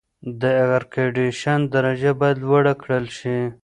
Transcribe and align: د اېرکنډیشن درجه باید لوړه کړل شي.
د 0.41 0.43
اېرکنډیشن 0.63 1.59
درجه 1.73 2.11
باید 2.19 2.37
لوړه 2.45 2.73
کړل 2.81 3.05
شي. 3.17 3.37